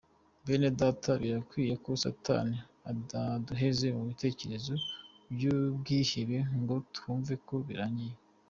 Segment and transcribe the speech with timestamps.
[0.45, 2.57] Bene data birakwiye ko Satani
[2.91, 4.73] ataduheza mu bitekerezo
[5.33, 8.15] by’ubwihebe ngo twumve ko birangiye.